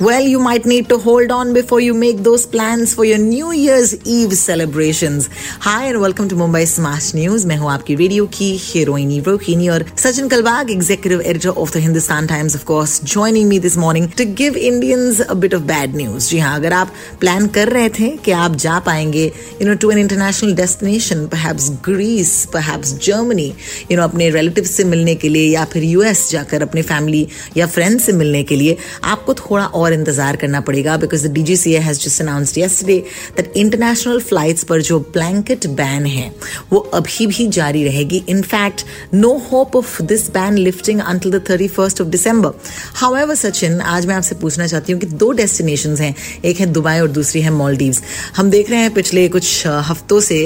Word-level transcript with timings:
Well, 0.00 0.22
you 0.22 0.38
might 0.40 0.64
need 0.64 0.88
to 0.88 0.96
hold 0.96 1.30
on 1.30 1.52
before 1.52 1.78
you 1.78 1.92
make 1.92 2.20
those 2.26 2.46
plans 2.46 2.94
for 2.94 3.04
your 3.04 3.18
New 3.18 3.52
Year's 3.52 3.90
Eve 4.06 4.32
celebrations. 4.32 5.28
Hi 5.60 5.84
and 5.88 6.00
welcome 6.00 6.26
to 6.30 6.34
Mumbai 6.34 6.62
Smash 6.70 7.08
News. 7.14 7.44
मैं 7.46 7.56
हूँ 7.56 7.70
आपकी 7.70 7.94
radio 7.94 8.26
की 8.36 8.48
हीरोइनी 8.62 9.18
रोहिणी 9.26 9.68
और 9.74 9.84
Sachin 10.04 10.28
Kalbag 10.28 10.70
executive 10.76 11.24
editor 11.32 11.52
of 11.64 11.72
the 11.74 11.82
Hindustan 11.86 12.28
Times 12.30 12.56
of 12.60 12.64
course 12.70 12.94
joining 13.14 13.50
me 13.50 13.58
this 13.66 13.76
morning 13.82 14.08
to 14.20 14.24
give 14.40 14.56
Indians 14.70 15.20
a 15.20 15.36
bit 15.42 15.56
of 15.58 15.66
bad 15.72 15.98
news. 16.00 16.30
जी 16.30 16.38
हाँ 16.38 16.54
अगर 16.60 16.72
आप 16.72 16.94
plan 17.20 17.46
कर 17.58 17.68
रहे 17.72 17.88
थे 17.98 18.08
कि 18.24 18.30
आप 18.46 18.56
जा 18.64 18.78
पाएंगे 18.88 19.30
you 19.60 19.68
know 19.68 19.76
to 19.84 19.92
an 19.96 20.02
international 20.06 20.56
destination 20.62 21.28
perhaps 21.36 21.68
Greece 21.90 22.34
perhaps 22.56 22.94
Germany 23.10 23.48
you 23.90 24.00
know 24.00 24.08
अपने 24.08 24.30
रिलेटिव 24.40 24.64
से 24.72 24.84
मिलने 24.94 25.14
के 25.14 25.28
लिए 25.36 25.52
या 25.52 25.64
फिर 25.76 25.84
यूएस 25.92 26.28
जाकर 26.30 26.62
अपने 26.70 26.82
फैमिली 26.94 27.26
या 27.56 27.66
फ्रेंड 27.76 28.00
से 28.00 28.12
मिलने 28.24 28.42
के 28.52 28.56
लिए 28.56 28.76
आपको 29.14 29.34
थोड़ा 29.44 29.66
और 29.66 29.83
इंतज़ार 29.93 30.35
करना 30.35 30.61
पड़ेगा 30.61 30.97
because 30.97 31.27
the 31.27 31.31
DGCA 31.33 31.79
has 31.79 31.99
just 31.99 32.21
announced 32.21 32.57
yesterday 32.57 32.97
that 33.37 33.53
international 33.57 34.19
flights 34.21 34.63
पर 34.63 34.81
जो 34.81 34.99
ब्लैंकेट 35.13 35.67
बैन 35.75 36.05
है, 36.05 36.31
वो 36.71 36.79
अभी 36.93 37.27
भी 37.27 37.47
जारी 37.49 37.83
रहेगी। 37.83 38.23
In fact 38.29 38.85
no 39.13 39.33
hope 39.51 39.75
of 39.75 40.01
this 40.03 40.29
ban 40.31 40.57
lifting 40.57 40.99
until 41.01 41.31
the 41.31 41.43
thirty 41.49 41.67
first 41.69 42.01
of 42.01 42.09
December 42.09 42.53
however 43.15 43.35
Sachin 43.35 43.79
आज 43.83 44.05
मैं 44.05 44.15
आपसे 44.15 44.35
पूछना 44.35 44.67
चाहती 44.67 44.93
हूँ 44.93 45.01
कि 45.01 45.07
दो 45.07 45.31
डेस्टिनेशन 45.33 45.95
हैं, 45.97 46.13
एक 46.45 46.59
है 46.59 46.65
दुबई 46.67 46.99
और 46.99 47.07
दूसरी 47.11 47.41
है 47.41 47.51
मॉलडीव्स 47.53 48.01
हम 48.35 48.49
देख 48.49 48.69
रहे 48.69 48.79
हैं 48.79 48.93
पिछले 48.93 49.27
कुछ 49.29 49.65
हफ्तों 49.89 50.19
से 50.21 50.37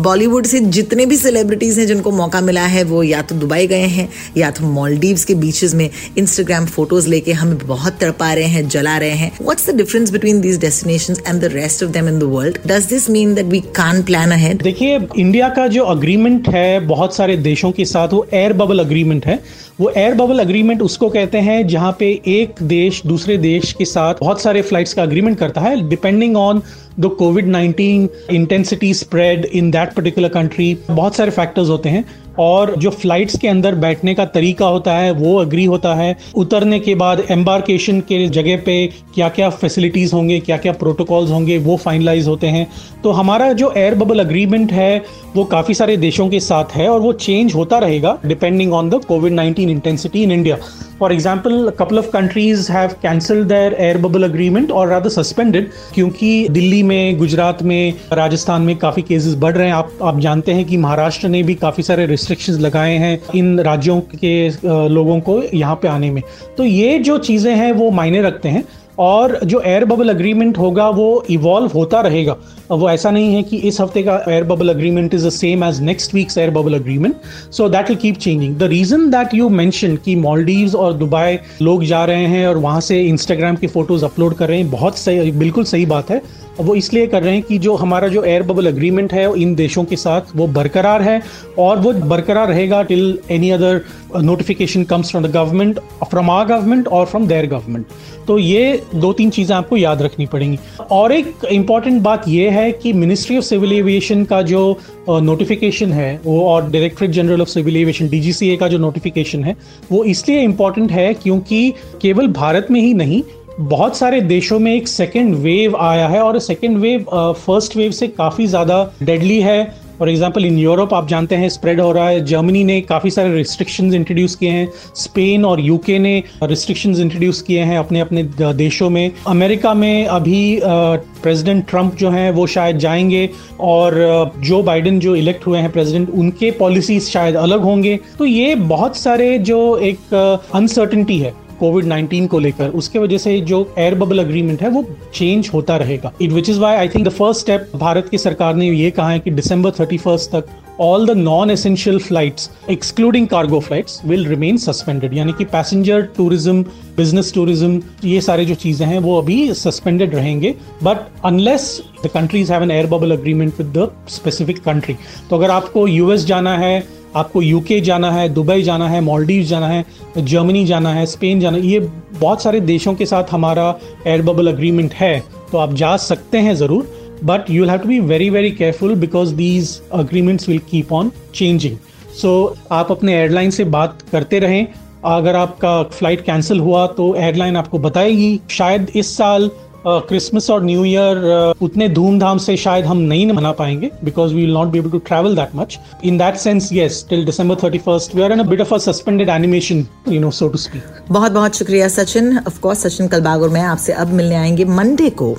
बॉलीवुड 0.00 0.46
से 0.46 0.60
जितने 0.70 1.06
भी 1.06 1.16
सेलिब्रिटीज 1.16 1.78
हैं 1.78 1.86
जिनको 1.86 2.10
मौका 2.12 2.40
मिला 2.40 2.64
है, 2.66 2.82
वो 2.84 3.02
या 3.02 3.22
तो 3.22 3.34
दुबई 3.36 3.66
गए 3.66 3.86
हैं, 3.88 4.08
या 4.36 4.50
तो 4.50 4.64
मॉलडीव्स 4.68 5.24
के 5.24 5.34
बीचेस 5.36 5.74
में 5.74 5.88
इंस्टाग्राम 6.18 6.66
फ़ोटोज़ 6.66 7.08
लेके 7.08 7.32
हमें 7.32 7.58
बहुत 7.58 7.98
तड़पा 8.00 8.32
रहे 8.34 8.46
हैं, 8.46 8.68
जला 8.68 8.87
रहे 8.96 9.10
हैं। 9.10 9.30
What's 9.42 9.68
the 9.70 9.74
difference 9.76 10.10
between 10.10 10.40
these 10.40 10.58
destination 10.60 11.16
and 11.26 11.40
the 11.40 11.52
rest 11.52 11.82
of 11.84 11.92
them 11.92 12.08
in 12.08 12.18
the 12.18 12.32
world 12.32 12.58
does 12.66 12.86
this 12.86 13.08
mean 13.10 13.34
that 13.34 13.46
we 13.46 13.60
can 13.76 14.02
plan 14.02 14.30
ahead 14.30 14.62
देखिए 14.62 14.98
इंडिया 15.16 15.48
का 15.48 15.66
जो 15.68 15.84
अग्रीमेंट 15.86 16.48
है, 16.48 16.80
बहुत 16.86 17.16
सारे 17.16 17.36
देशों 17.38 17.72
के 17.72 17.84
साथ 17.84 18.12
वो 18.12 18.26
एयर 18.32 18.52
बबल 18.54 18.78
अग्रीमेंट 18.78 19.26
है। 19.26 19.38
वो 19.78 19.90
एयर 19.90 20.14
बबल 20.14 20.38
अग्रीमेंट 20.38 20.80
उसको 20.82 21.08
कहते 21.08 21.38
हैं, 21.38 21.66
जहाँ 21.66 21.96
पे 21.98 22.10
एक 22.26 22.62
देश 22.62 23.00
दूसरे 23.06 23.36
देश 23.38 23.72
के 23.72 23.84
साथ 23.84 24.14
बहुत 24.20 24.40
सारे 24.40 24.62
फ्लाइट्स 24.62 24.94
का 24.94 25.02
अग्रीमेंट 25.02 25.38
करता 25.38 25.60
है 25.60 25.88
depending 25.88 26.36
on 26.36 26.62
the 27.00 27.14
COVID 27.18 27.46
nineteen 27.46 28.08
intensity 28.30 28.94
spread 28.94 29.44
in 29.44 29.70
that 29.70 29.92
particular 29.94 30.28
country 30.28 30.76
बहुत 30.90 31.16
सारे 31.16 31.30
फैक्टर्स 31.30 31.68
होते 31.68 31.88
हैं। 31.88 32.04
और 32.38 32.74
जो 32.78 32.90
फ्लाइट्स 32.90 33.38
के 33.38 33.48
अंदर 33.48 33.74
बैठने 33.74 34.14
का 34.14 34.24
तरीका 34.24 34.66
होता 34.66 34.96
है, 34.96 35.10
वो 35.10 35.34
अग्री 35.36 35.64
होता 35.64 35.94
है। 35.94 36.16
उतरने 36.36 36.78
के 36.80 36.94
बाद 36.94 37.22
एम्बार्केशन 37.30 38.00
के 38.00 38.26
जगह 38.28 38.56
पे 38.56 38.86
क्या 39.14 39.28
क्या 39.28 39.48
फैसिलिटीज़ 39.50 40.14
होंगे 40.14 40.38
क्या 40.40 40.56
क्या 40.56 40.72
प्रोटोकॉल्स 40.72 41.30
होंगे, 41.30 41.56
वो 41.58 41.76
फाइनलाइज 41.76 42.28
होते 42.28 42.46
हैं। 42.46 42.66
तो 43.04 43.10
हमारा 43.10 43.52
जो 43.52 43.72
एयर 43.76 43.94
बबल 43.94 44.20
अग्रीमेंट 44.20 44.72
है, 44.72 45.02
वो 45.36 45.44
काफ़ी 45.44 45.74
सारे 45.74 45.96
देशों 45.96 46.28
के 46.28 46.40
साथ 46.40 46.76
है 46.76 46.88
और 46.88 47.00
वो 47.00 47.12
चेंज 47.12 47.54
होता 47.54 47.78
रहेगा 47.78 48.16
depending 48.26 48.72
on 48.72 48.90
the 48.90 49.04
COVID 49.04 49.32
nineteen 49.32 49.67
intensity 49.70 50.22
in 50.22 50.32
India 50.32 50.56
for 51.00 51.12
example 51.12 51.70
couple 51.78 51.98
of 51.98 52.10
countries 52.10 52.70
have 52.72 52.90
cancel 53.02 53.42
their 53.44 53.74
air 53.74 53.98
bubble 53.98 54.22
agreement 54.22 54.70
और 54.70 54.88
रादर 54.88 55.08
सस्पेंडेड 55.10 55.70
क्योंकि 55.94 56.48
दिल्ली 56.50 56.82
में, 56.82 57.18
गुजरात 57.18 57.62
में, 57.62 57.94
राजस्थान 58.12 58.62
में 58.62 58.76
काफ़ी 58.76 59.02
केसेस 59.02 59.34
बढ़ 59.36 59.56
रहे 59.56 59.66
हैं। 59.66 59.74
आप 59.74 59.92
आप 60.02 60.18
जानते 60.20 60.52
हैं 60.52 60.64
कि 60.64 60.76
महाराष्ट्र 60.76 61.28
ने 61.28 61.42
भी 61.42 61.54
काफ़ी 61.56 61.82
सारे 61.82 62.06
रिस्ट्रिक्शंस 62.06 62.58
लगाए 62.60 62.96
हैं 62.96 63.18
इन 63.34 63.58
राज्यों 63.60 64.00
के 64.14 64.48
लोगों 64.88 65.20
को 65.20 65.42
यहाँ 65.54 65.74
पे 65.82 65.88
आने 65.88 66.10
में। 66.10 66.22
तो 66.56 66.64
ये 66.64 66.98
जो 66.98 67.18
चीज़ें 67.20 67.54
हैं 67.54 67.72
वो 67.72 67.90
मायने 67.90 68.22
रखते 68.22 68.48
हैं। 68.48 68.64
और 68.98 69.38
जो 69.44 69.60
एयर 69.60 69.84
बबल 69.84 70.08
अग्रीमेंट 70.08 70.58
होगा, 70.58 70.88
वो 70.88 71.24
इवॉल्व 71.30 71.70
होता 71.74 72.00
रहेगा। 72.00 72.36
वो 72.70 72.88
ऐसा 72.90 73.10
नहीं 73.10 73.34
है 73.34 73.42
कि 73.42 73.56
इस 73.58 73.80
हफ़्ते 73.80 74.02
का 74.02 74.16
air 74.28 74.44
bubble 74.44 74.68
agreement 74.68 75.14
is 75.14 75.26
the 75.26 75.30
same 75.30 75.64
as 75.64 75.80
next 75.82 76.14
week's 76.14 76.38
air 76.38 76.50
bubble 76.50 76.74
agreement 76.74 77.14
so 77.52 77.68
that 77.68 77.88
will 77.88 77.98
keep 77.98 78.16
changing 78.16 78.56
the 78.58 78.62
reason 78.70 79.08
that 79.10 79.34
you 79.34 79.48
mention 79.50 79.96
कि 80.04 80.16
मॉलडीव्स 80.16 80.74
और 80.74 80.92
दुबई 80.94 81.38
लोग 81.62 81.84
जा 81.84 82.04
रहे 82.04 82.26
हैं 82.26 82.46
और 82.48 82.58
वहाँ 82.58 82.80
से 82.80 83.00
इंस्टाग्राम 83.02 83.56
की 83.56 83.66
फ़ोटोज़ 83.66 84.04
अपलोड 84.04 84.34
कर 84.34 84.48
रहे 84.48 84.58
हैं, 84.58 84.70
बहुत 84.70 84.98
सही, 84.98 85.30
बिल्कुल 85.32 85.64
सही 85.64 85.86
बात 85.86 86.10
है। 86.10 86.20
वो 86.60 86.74
इसलिए 86.74 87.06
कर 87.06 87.22
रहे 87.22 87.34
हैं 87.34 87.42
कि 87.42 87.58
जो 87.58 87.74
हमारा 87.76 88.08
जो 88.08 88.22
एयर 88.24 88.42
बबल 88.42 88.66
अग्रीमेंट 88.66 89.12
है 89.12 89.26
इन 89.42 89.54
देशों 89.54 89.84
के 89.84 89.96
साथ, 89.96 90.36
वो 90.36 90.46
बरकरार 90.48 91.02
है 91.02 91.20
और 91.58 91.78
वो 91.78 91.92
बरकरार 91.92 92.48
रहेगा 92.48 92.82
till 92.82 93.18
any 93.30 93.50
other 93.50 93.80
notification 94.16 94.84
comes 94.84 95.10
from 95.10 95.26
the 95.26 95.30
government 95.30 95.78
from 96.10 96.30
our 96.30 96.46
government 96.46 96.88
और 96.88 97.06
फ्रॉम 97.06 97.26
देयर 97.26 97.46
गवर्नमेंट 97.46 97.86
तो 98.26 98.38
ये 98.38 98.82
दो 98.94 99.12
तीन 99.12 99.30
चीज़ें 99.30 99.54
आपको 99.56 99.76
याद 99.76 100.02
रखनी 100.02 100.26
पड़ेंगी। 100.26 100.58
और 100.90 101.12
एक 101.12 101.44
इंपॉर्टेंट 101.52 102.02
बात 102.02 102.28
यह 102.28 102.52
है 102.52 102.70
कि 102.72 102.92
मिनिस्ट्री 102.92 103.36
ऑफ़ 103.38 103.44
सिविल 103.44 103.72
एविएशन 103.72 104.24
का 104.24 104.40
जो 104.42 104.78
नोटिफिकेशन 105.10 105.92
है, 105.92 106.20
वो 106.24 106.40
और 106.42 106.70
Directorate 106.70 107.10
General 107.10 107.42
of 107.42 107.48
Civil 107.48 107.76
Aviation 107.76 108.08
DGCA 108.08 108.56
का 108.56 108.68
जो 108.68 108.78
नोटिफिकेशन 108.78 109.44
है, 109.44 109.56
वो 109.92 110.02
इसलिए 110.04 110.42
इंपॉर्टेंट 110.42 110.92
है 110.92 111.12
क्योंकि 111.14 111.72
केवल 112.02 112.28
भारत 112.32 112.66
में 112.70 112.80
ही 112.80 112.92
नहीं 112.94 113.22
बहुत 113.60 113.96
सारे 113.96 114.20
देशों 114.20 114.58
में 114.58 114.72
एक 114.74 114.88
सेकेंड 114.88 115.34
वेव 115.34 115.76
आया 115.76 116.06
है 116.08 116.20
और 116.22 116.38
सेकेंड 116.38 116.76
वेव 116.78 117.04
फ़र्स्ट 117.36 117.76
वेव 117.76 117.90
से 117.90 118.08
काफ़ी 118.08 118.46
ज़्यादा 118.46 118.90
डेडली 119.02 119.38
है। 119.40 119.64
फॉर 119.98 120.10
एग्ज़ाम्पल 120.10 120.44
इन 120.44 120.58
यूरोप 120.58 120.92
आप 120.94 121.08
जानते 121.08 121.34
हैं 121.34 121.48
स्प्रेड 121.48 121.80
हो 121.80 121.90
रहा 121.92 122.08
है। 122.08 122.24
जर्मनी 122.24 122.62
ने 122.64 122.80
काफ़ी 122.80 123.10
सारे 123.10 123.32
रिस्ट्रिक्शंस 123.36 123.94
इंट्रोड्यूस 123.94 124.34
किए 124.34 124.50
हैं। 124.50 124.68
स्पेन 124.96 125.44
और 125.44 125.60
यूके 125.60 125.98
ने 125.98 126.22
रिस्ट्रिक्शंस 126.42 126.98
इंट्रोड्यूस 126.98 127.40
किए 127.42 127.62
हैं 127.62 127.78
अपने 127.78 128.00
अपने 128.00 128.22
देशों 128.38 128.90
में। 128.90 129.10
अमेरिका 129.26 129.74
में 129.74 130.06
अभी 130.06 130.60
प्रेसिडेंट 130.62 131.66
ट्रंप 131.70 131.96
जो 131.96 132.10
हैं, 132.10 132.30
वो 132.30 132.46
शायद 132.46 132.78
जाएँगे 132.78 133.28
और 133.60 134.32
जो 134.38 134.62
बाइडेन 134.62 135.00
जो 135.00 135.16
इलेक्ट 135.16 135.46
हुए 135.46 135.58
हैं 135.58 135.72
प्रेसिडेंट 135.72 136.10
उनके 136.10 136.50
पॉलिसीज़ 136.60 137.10
शायद 137.10 137.36
अलग 137.36 137.62
होंगे। 137.62 137.98
तो 138.18 138.24
ये 138.24 138.54
बहुत 138.54 138.96
सारे 138.96 139.38
जो 139.40 139.76
एक 139.82 140.14
अनसर्टिनिटी 140.54 141.18
है। 141.18 141.34
कोविड 141.58 141.84
19 141.86 142.26
को 142.28 142.38
लेकर, 142.38 142.68
उसके 142.70 142.98
वजह 142.98 143.18
से 143.18 143.38
जो 143.42 143.66
एयर 143.78 143.94
बबल 143.94 144.18
अग्रीमेंट 144.18 144.62
है, 144.62 144.68
वो 144.68 144.84
चेंज 145.14 145.50
होता 145.54 145.76
रहेगा। 145.76 146.12
It 146.22 146.32
which 146.32 146.50
is 146.50 146.60
why 146.60 146.76
I 146.76 146.88
think 146.88 147.06
the 147.06 147.10
first 147.10 147.40
step 147.40 147.70
Bharat 147.76 148.08
की 148.08 148.18
सरकार 148.18 148.54
ने 148.54 148.70
ये 148.70 148.90
कहा 148.90 149.10
है 149.10 149.18
कि 149.18 149.30
दिसंबर 149.32 149.70
थर्टी 149.80 149.98
तक 150.06 150.56
all 150.80 151.06
the 151.06 151.10
non 151.10 151.50
essential 151.50 151.98
flights 151.98 152.50
excluding 152.70 153.26
cargo 153.28 153.58
flights 153.60 154.00
will 154.06 154.26
remain 154.26 154.56
suspended 154.56 155.14
यानी 155.14 155.32
कि 155.38 155.44
पैसेंजर 155.44 156.02
टूरिज़्म 156.16 156.62
बिज़नेस 156.96 157.32
टूरिज़्म 157.34 157.80
ये 158.04 158.20
सारे 158.20 158.44
जो 158.44 158.54
चीज़ें 158.54 158.86
हैं, 158.86 158.98
वो 158.98 159.18
अभी 159.20 159.54
सस्पेंडेड 159.54 160.14
रहेंगे। 160.14 160.54
But 160.82 160.98
unless 161.24 161.80
the 162.04 162.10
countries 162.14 162.52
have 162.52 162.62
an 162.62 162.70
air 162.70 162.86
bubble 162.86 163.12
agreement 163.12 163.54
with 163.58 163.72
the 163.78 163.90
specific 164.08 164.62
country 164.64 164.96
तो 165.30 165.36
अगर 165.36 165.50
आपको 165.50 165.86
यूएस 165.88 166.26
जाना 166.26 166.56
है 166.58 166.80
आपको 167.16 167.42
यूके 167.42 167.80
जाना 167.80 168.10
है, 168.12 168.28
दुबई 168.28 168.62
जाना 168.62 168.88
है 168.88 169.00
मॉलडीव 169.00 169.42
जाना 169.44 169.68
है 169.68 169.84
जर्मनी 170.18 170.64
जाना 170.64 170.92
है 170.94 171.04
स्पेन 171.06 171.40
जाना 171.40 171.56
है, 171.56 171.66
ये 171.66 171.80
बहुत 172.12 172.42
सारे 172.42 172.60
देशों 172.60 172.94
के 172.94 173.06
साथ 173.06 173.32
हमारा 173.32 173.74
एयर 174.06 174.22
बबल 174.22 174.52
अग्रीमेंट 174.52 174.94
है 174.94 175.18
तो 175.52 175.58
आप 175.58 175.74
जा 175.74 175.96
सकते 175.96 176.38
हैं 176.38 176.54
ज़रूर 176.56 177.20
but 177.24 177.50
you 177.50 177.64
have 177.66 177.78
to 177.78 177.88
be 177.88 178.00
very 178.00 178.30
very 178.30 178.50
careful 178.50 178.94
because 178.96 179.34
these 179.34 179.80
agreements 179.92 180.48
will 180.48 180.58
keep 180.70 180.92
on 180.92 181.10
changing 181.34 181.76
so 182.16 182.32
आप 182.72 182.90
अपने 182.90 183.14
एयरलाइन 183.14 183.50
से 183.50 183.64
बात 183.66 184.02
करते 184.12 184.38
रहें, 184.38 184.66
अगर 185.06 185.36
आपका 185.36 185.82
फ़्लाइट 185.82 186.20
कैंसिल 186.20 186.60
हुआ 186.60 186.86
तो 186.86 187.14
एयरलाइन 187.14 187.56
आपको 187.56 187.78
बताएगी, 187.78 188.40
शायद 188.50 188.90
इस 188.96 189.16
साल 189.16 189.50
क्रिसमस 189.86 190.50
और 190.50 190.62
न्यू 190.64 190.84
ईयर 190.84 191.54
उतने 191.62 191.88
धूमधाम 191.88 192.38
से 192.38 192.56
शायद 192.56 192.84
हम 192.86 192.98
नहीं 192.98 193.26
मना 193.32 193.52
पाएँगे 193.52 193.90
because 194.04 194.34
we 194.34 194.40
will 194.40 194.52
not 194.54 194.68
be 194.68 194.78
able 194.78 194.90
to 194.90 194.98
travel 195.08 195.36
that 195.36 195.54
much 195.56 195.78
in 196.04 196.18
that 196.18 196.36
sense 196.36 196.68
yes 196.72 197.04
till 197.10 197.24
December 197.24 197.56
thirty 197.62 197.78
first 197.78 198.14
we 198.14 198.22
are 198.22 198.32
in 198.32 198.42
bit 198.48 198.60
of 198.60 198.74
a 198.74 198.78
suspended 198.86 199.28
animation 199.28 199.84
you 200.08 200.20
know 200.20 200.30
so 200.30 200.48
to 200.48 200.58
speak 200.58 200.82
बहुत 201.10 201.32
बहुत 201.32 201.56
शुक्रिया 201.56 201.88
Sachin. 201.88 202.38
Of 202.38 202.60
course 202.60 202.86
Sachin 202.86 203.08
Kalbag 203.08 203.42
और 203.42 203.48
मैं 203.50 203.62
आपसे 203.62 203.92
अब 203.92 204.12
मिलने 204.12 204.34
आएँगे 204.36 204.64
Monday 204.64 205.10
को। 205.10 205.34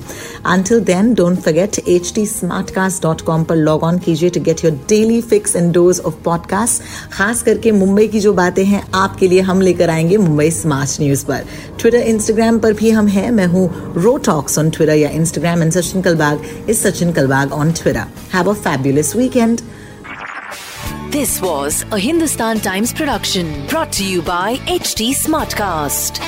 Until 0.47 0.79
then, 0.81 1.07
don't 1.13 1.41
forget 1.43 1.79
htsmartcast.com 1.87 3.45
पर 3.45 3.55
लॉग 3.55 3.83
ऑन 3.83 3.97
कीजिए 3.97 4.29
to 4.29 4.41
get 4.41 4.63
your 4.65 4.73
daily 4.89 5.21
fix 5.21 5.55
in 5.55 5.71
dose 5.71 5.99
of 5.99 6.13
podcast 6.25 6.81
खास 7.11 7.41
करके 7.41 7.71
मुंबई 7.71 8.07
की 8.07 8.19
जो 8.19 8.33
बातें 8.33 8.65
हैं 8.65 8.83
आपके 8.93 9.27
लिए 9.27 9.41
हम 9.41 9.61
लेकर 9.61 9.89
आएँगे 9.89 10.17
मुंबई 10.17 10.51
स्मार्ट 10.51 11.01
न्यूज़ 11.01 11.25
पर। 11.25 11.45
ट्विटर 11.79 11.97
इंस्टाग्राम 11.97 12.59
पर 12.59 12.73
भी 12.73 12.89
हम 12.89 13.07
हैं। 13.07 13.31
मैं 13.31 13.45
हूँ 13.45 13.93
रो 13.97 14.17
टॉक्स 14.17 14.59
ऑन 14.59 14.69
ट्विटर 14.69 14.93
या 14.93 15.09
Instagram 15.09 15.63
and 15.63 15.71
Sachin 15.71 16.01
Kalbag 16.01 16.45
is 16.69 16.87
Sachin 16.87 17.11
Kalbag 17.11 17.51
on 17.51 17.71
Twitter 17.71 18.05
have 18.33 18.49
a 18.49 18.53
fabulous 18.53 19.15
weekend 19.15 19.61
this 21.11 21.41
was 21.41 21.83
a 21.93 21.95
Hindustan 21.95 22.59
Times 22.59 22.93
production 22.93 23.43
brought 23.43 24.01
you 24.01 24.21
by 24.21 24.59
H 24.69 24.95
T 24.97 25.13
smart 25.13 25.53
cast 25.53 26.21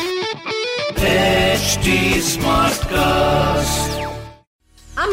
HD 1.02 2.22
Smartcast. 2.22 4.01